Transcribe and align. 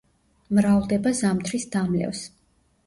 მრავლდება 0.59 1.13
ზამთრის 1.21 1.71
დამლევს. 1.79 2.29